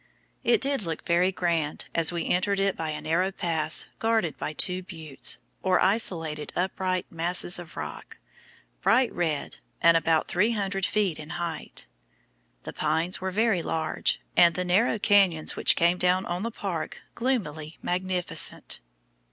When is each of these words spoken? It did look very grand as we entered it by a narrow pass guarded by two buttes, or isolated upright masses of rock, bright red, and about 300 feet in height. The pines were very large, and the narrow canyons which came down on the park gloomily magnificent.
It 0.43 0.61
did 0.61 0.81
look 0.81 1.05
very 1.05 1.31
grand 1.31 1.85
as 1.93 2.11
we 2.11 2.25
entered 2.25 2.59
it 2.59 2.75
by 2.75 2.89
a 2.89 3.01
narrow 3.01 3.31
pass 3.31 3.87
guarded 3.99 4.35
by 4.39 4.51
two 4.51 4.81
buttes, 4.81 5.37
or 5.61 5.79
isolated 5.79 6.51
upright 6.55 7.11
masses 7.11 7.59
of 7.59 7.77
rock, 7.77 8.17
bright 8.81 9.13
red, 9.13 9.57
and 9.79 9.95
about 9.95 10.27
300 10.27 10.87
feet 10.87 11.19
in 11.19 11.29
height. 11.37 11.85
The 12.63 12.73
pines 12.73 13.21
were 13.21 13.29
very 13.29 13.61
large, 13.61 14.19
and 14.35 14.55
the 14.55 14.65
narrow 14.65 14.97
canyons 14.97 15.55
which 15.55 15.75
came 15.75 15.99
down 15.99 16.25
on 16.25 16.41
the 16.41 16.49
park 16.49 16.99
gloomily 17.13 17.77
magnificent. 17.83 18.79